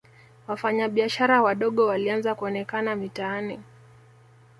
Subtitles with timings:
[0.47, 3.59] wafanya biashara wadogo walianza kuonekana mitaani